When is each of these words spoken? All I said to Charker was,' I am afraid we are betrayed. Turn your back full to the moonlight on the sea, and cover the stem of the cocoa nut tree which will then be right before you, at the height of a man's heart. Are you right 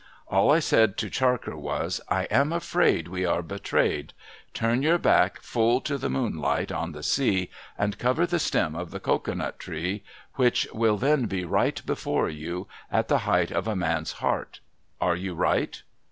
All 0.27 0.51
I 0.51 0.57
said 0.57 0.97
to 0.97 1.11
Charker 1.11 1.55
was,' 1.55 2.01
I 2.19 2.23
am 2.31 2.51
afraid 2.51 3.07
we 3.07 3.23
are 3.23 3.43
betrayed. 3.43 4.13
Turn 4.51 4.81
your 4.81 4.97
back 4.97 5.39
full 5.43 5.79
to 5.81 5.95
the 5.95 6.09
moonlight 6.09 6.71
on 6.71 6.93
the 6.93 7.03
sea, 7.03 7.51
and 7.77 7.99
cover 7.99 8.25
the 8.25 8.39
stem 8.39 8.73
of 8.73 8.89
the 8.89 8.99
cocoa 8.99 9.35
nut 9.35 9.59
tree 9.59 10.03
which 10.37 10.67
will 10.73 10.97
then 10.97 11.27
be 11.27 11.45
right 11.45 11.79
before 11.85 12.29
you, 12.29 12.67
at 12.91 13.09
the 13.09 13.19
height 13.29 13.51
of 13.51 13.67
a 13.67 13.75
man's 13.75 14.13
heart. 14.13 14.59
Are 14.99 15.15
you 15.15 15.35
right 15.35 15.79